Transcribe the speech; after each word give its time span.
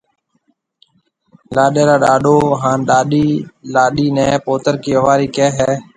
لاڏيَ 1.55 1.83
را 1.89 1.95
ڏاڏو 2.03 2.37
هانَ 2.61 2.79
ڏاڏِي 2.89 3.25
لاڏيِ 3.73 4.07
نَي 4.15 4.23
پوترڪِي 4.45 4.91
ووارِي 4.97 5.27
ڪهيَ 5.35 5.49
هيَ۔ 5.57 5.71